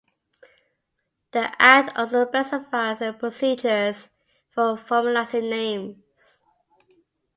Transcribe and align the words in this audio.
The 1.31 1.53
Act 1.61 1.95
also 1.95 2.25
specifies 2.25 2.97
the 2.97 3.13
procedures 3.13 4.09
for 4.49 4.75
formalising 4.75 5.47
names. 5.47 5.97